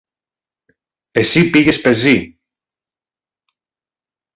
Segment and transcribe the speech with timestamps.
[1.11, 2.39] Εσύ πήγες πεζή.